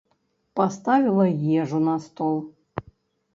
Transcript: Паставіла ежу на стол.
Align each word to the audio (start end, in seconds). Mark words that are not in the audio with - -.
Паставіла 0.59 1.25
ежу 1.61 1.83
на 1.89 1.95
стол. 2.07 2.35